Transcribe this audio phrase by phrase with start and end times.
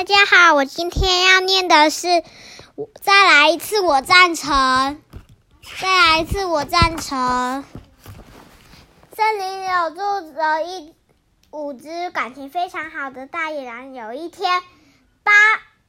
[0.00, 2.24] 大家好，我今天要念的是，
[3.02, 4.98] 再来一次，我赞成。
[5.78, 7.62] 再来一次，我赞成。
[9.14, 10.94] 森林里有住着一
[11.50, 13.92] 五只感情非常好的大野狼。
[13.92, 14.62] 有一天，
[15.22, 15.32] 巴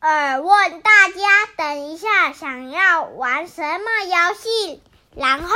[0.02, 4.84] 尔问大家：“等一下，想要玩什么游戏？”
[5.16, 5.56] 然后，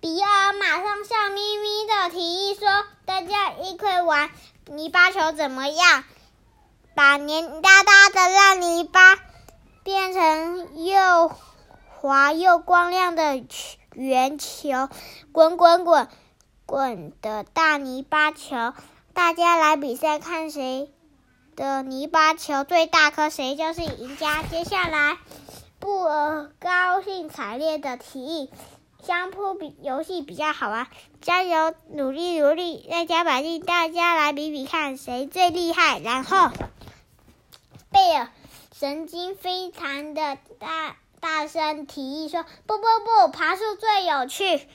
[0.00, 2.66] 比尔马上笑眯眯的提议说
[3.06, 4.30] ：“大家一块玩
[4.66, 6.02] 泥巴球怎么样？
[6.94, 9.18] 把黏哒哒的烂泥巴
[9.82, 11.30] 变成又……”
[12.02, 13.44] 滑又光亮的
[13.94, 14.88] 圆球，
[15.30, 16.08] 滚滚滚
[16.66, 18.74] 滚的大泥巴球，
[19.14, 20.90] 大家来比赛，看谁
[21.54, 24.42] 的泥巴球最大颗，谁就是赢家。
[24.42, 25.16] 接下来，
[25.78, 28.50] 布尔高兴惨烈的提议：
[29.00, 30.88] 相扑比游戏比较好玩，
[31.20, 36.00] 加油，努力努力，再加把劲，大家来比比看谁最厉害。
[36.00, 36.50] 然后，
[37.92, 38.28] 贝尔
[38.74, 40.96] 神经非常的大。
[41.20, 44.66] 大声提议说：“不不不，爬树最有趣！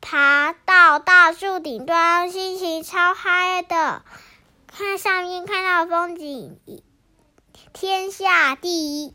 [0.00, 4.04] 爬到大树顶端，心情超嗨的。
[4.68, 6.60] 看上面看到风景，
[7.72, 9.14] 天下第一，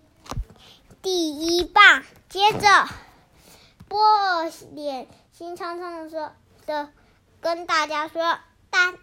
[1.01, 2.89] 第一棒。”接着，
[3.87, 6.33] 波尔脸心苍苍的说
[6.67, 6.91] ：“的
[7.39, 8.97] 跟大家说，但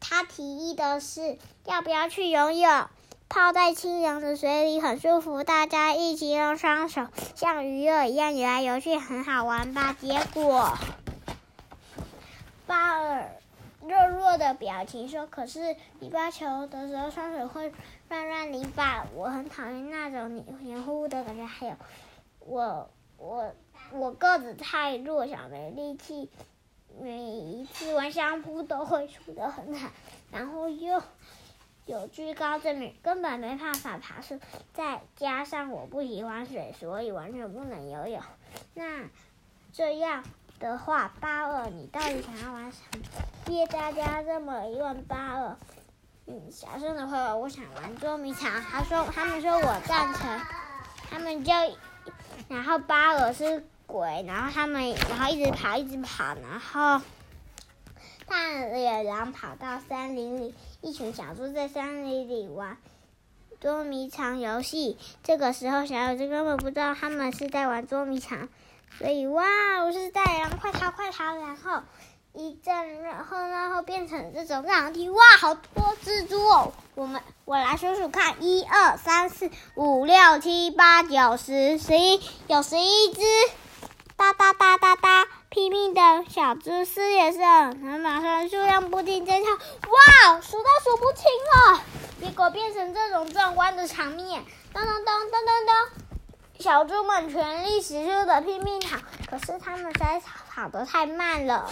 [0.00, 2.88] 他提议的是要不要去游泳？”
[3.28, 9.96] 泡在清凉的水里很舒服，大家一起用双手像鱼儿一样游来游去，很好玩吧？
[10.00, 10.72] 结果，
[12.66, 13.32] 巴尔
[13.82, 17.72] 弱弱的表情说：“可是泥巴球的时候，双手会
[18.08, 21.44] 乱乱泥巴，我很讨厌那种黏黏糊糊的感觉。
[21.44, 21.74] 还有，
[22.38, 23.52] 我我
[23.92, 26.30] 我个子太弱小，没力气，
[27.00, 29.90] 每一次玩相扑都会输得很惨，
[30.30, 31.02] 然后又……”
[31.86, 34.40] 有居高症女根本没办法爬树，
[34.74, 38.20] 再加上我不喜欢水，所以完全不能游泳。
[38.74, 39.04] 那
[39.72, 40.24] 这样
[40.58, 43.04] 的话，巴尔，你到底想要玩什么？
[43.46, 45.56] 谢大家这么一问，巴尔，
[46.26, 48.50] 嗯，小声的话，我想玩捉迷藏。
[48.62, 50.40] 他说，他们说我赞成，
[51.08, 51.52] 他们就，
[52.48, 57.00] 然后巴尔是鬼，然后他们，然后一直跑，一直跑，然后。
[58.28, 62.76] 大野狼跑到森林里，一群小猪在森林里玩
[63.60, 64.98] 捉迷藏游戏。
[65.22, 68.48] 这个时候，小猪根本不知道他们是在玩捉迷藏，
[68.98, 69.44] 所以哇，
[69.84, 71.36] 我是大野狼，快逃快逃！
[71.36, 71.82] 然后
[72.32, 76.72] 一阵，然后然后变成这种样子，哇，好多蜘蛛哦！
[76.96, 83.20] 我们我来数数看，一二三四五六七八九十十一，有十一只，
[84.16, 85.05] 哒哒哒哒哒。
[85.56, 91.82] 拼命的小猪视野上，它马上数量不停增长，哇，数都数不清了。
[92.20, 94.42] 结果变成这种壮观的场面，
[94.74, 98.98] 噔噔噔噔噔噔，小猪们全力使出的拼命跑，
[99.30, 101.70] 可是他们在跑跑得太慢了。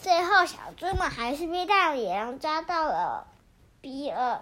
[0.00, 3.26] 最后小猪们还是被大野狼抓到了。
[3.80, 4.40] 比尔，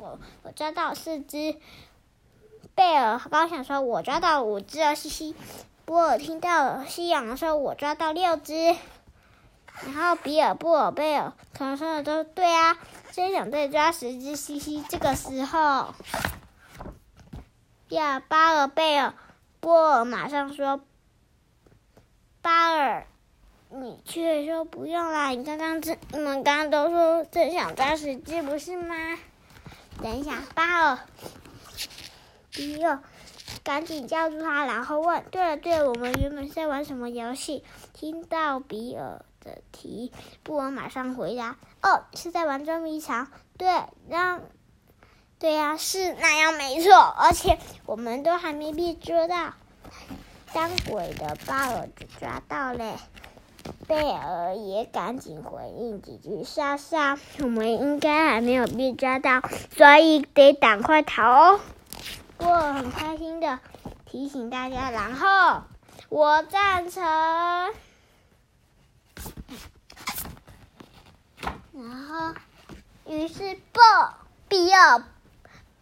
[0.00, 1.54] 我我抓到四只。
[2.74, 5.36] 贝尔刚想说：“我抓到五只了，嘻嘻。”
[5.88, 8.76] 波尔听到夕阳说：“我抓到六只。”
[9.86, 12.76] 然后比尔、布尔、贝尔可能说的都对啊，
[13.10, 14.36] 真想再抓十只。
[14.36, 15.94] 嘻嘻，这个时候，
[17.88, 19.14] 呀，巴尔、贝尔、
[19.60, 20.82] 波尔马上说
[22.42, 23.06] ：“巴尔，
[23.70, 25.30] 你却说不用啦！
[25.30, 28.94] 你刚刚这你们刚刚都说真想抓十只，不是吗？”
[30.02, 30.98] 等一下，巴尔、
[32.52, 33.02] 比尔。
[33.64, 43.28] 赶紧叫住他，然后问：“对了对了，我们原本是在玩什么游戏？”听到比尔的提，布尔马上回答：“哦，是在玩捉迷藏。”
[43.58, 43.68] 对，
[44.08, 44.40] 让，
[45.38, 46.94] 对呀，是那样没错。
[46.94, 49.54] 而且我们都还没被捉到，
[50.52, 51.88] 当鬼的巴尔
[52.20, 52.94] 抓到嘞。
[53.86, 59.42] 贝尔也赶紧回应几句：“莎莎，我们应该还没有被抓到，
[59.76, 61.60] 所以得赶快逃哦。”
[62.38, 63.58] 我很开心的
[64.06, 65.62] 提醒大家，然后
[66.08, 67.02] 我赞成，
[71.72, 72.34] 然后
[73.06, 73.80] 于是布
[74.48, 75.04] 比尔、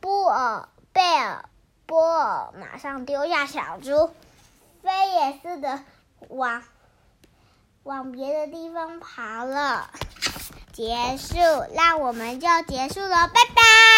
[0.00, 1.49] 布尔、贝尔、
[1.87, 4.11] 波尔马上丢下小猪，
[4.82, 5.85] 飞也似的
[6.29, 6.62] 往
[7.82, 9.91] 往别的地方爬了。
[10.73, 11.37] 结束，
[11.75, 13.97] 那我们就结束了，拜拜。